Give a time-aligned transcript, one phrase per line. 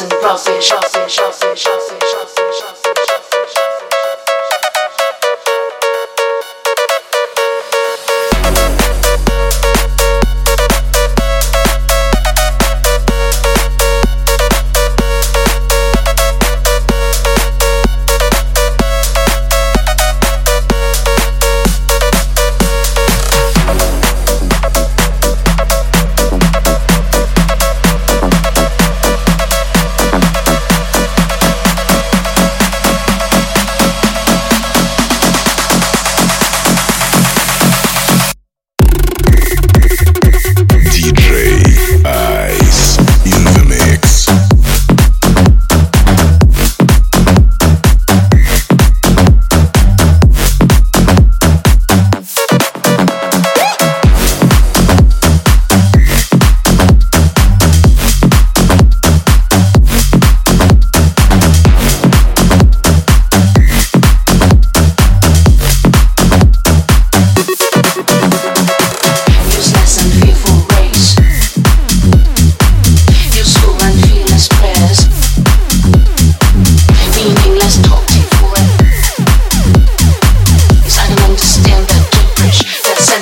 [0.00, 2.35] and rubbish, rubbish, rubbish, rubbish, rubbish.